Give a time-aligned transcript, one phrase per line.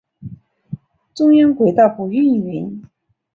[1.13, 2.83] 中央轨道不营运。